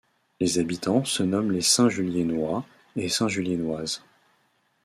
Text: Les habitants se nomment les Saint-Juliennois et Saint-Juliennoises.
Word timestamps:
Les 0.39 0.57
habitants 0.57 1.05
se 1.05 1.21
nomment 1.21 1.51
les 1.51 1.61
Saint-Juliennois 1.61 2.65
et 2.95 3.07
Saint-Juliennoises. 3.07 4.01